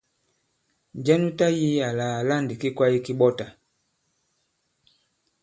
[0.97, 3.47] Njɛ nu tayī àlà àla ndì ki kwāye ki ɓɔtà?